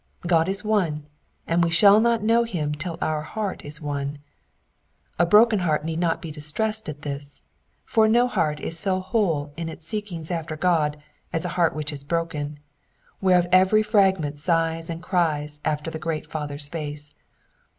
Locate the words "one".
0.63-1.05, 3.79-4.17